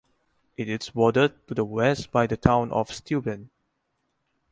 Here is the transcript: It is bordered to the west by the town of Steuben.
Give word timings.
It 0.57 0.67
is 0.67 0.89
bordered 0.89 1.45
to 1.47 1.53
the 1.53 1.63
west 1.63 2.11
by 2.11 2.25
the 2.25 2.35
town 2.35 2.71
of 2.71 2.91
Steuben. 2.91 3.51